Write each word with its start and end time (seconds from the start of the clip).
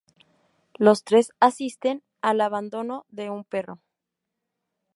Los 0.79 1.03
tres 1.03 1.31
asisten 1.39 2.01
al 2.23 2.41
abandono 2.41 3.05
de 3.09 3.29
un 3.29 3.43
perro. 3.43 3.79